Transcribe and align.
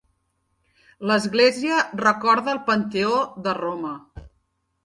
L'església 1.11 1.83
recorda 2.01 2.57
el 2.57 2.63
Panteó 2.71 3.21
de 3.49 3.55
Roma. 3.63 3.93